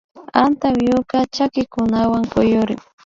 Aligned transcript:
Antapyuka 0.43 1.17
chakikunawan 1.35 2.23
kuyurin 2.31 2.79